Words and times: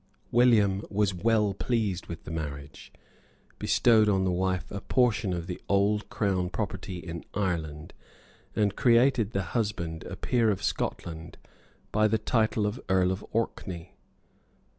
William 0.31 0.83
was 0.89 1.13
well 1.13 1.53
pleased 1.53 2.07
with 2.07 2.23
the 2.23 2.31
marriage, 2.31 2.91
bestowed 3.59 4.09
on 4.09 4.23
the 4.23 4.31
wife 4.31 4.71
a 4.71 4.81
portion 4.81 5.31
of 5.31 5.45
the 5.45 5.61
old 5.69 6.09
Crown 6.09 6.49
property 6.49 6.97
in 6.97 7.23
Ireland, 7.35 7.93
and 8.55 8.75
created 8.75 9.29
the 9.29 9.43
husband 9.53 10.03
a 10.05 10.15
peer 10.15 10.49
of 10.49 10.63
Scotland 10.63 11.37
by 11.91 12.07
the 12.07 12.17
title 12.17 12.65
of 12.65 12.81
Earl 12.89 13.11
of 13.11 13.23
Orkney. 13.31 13.93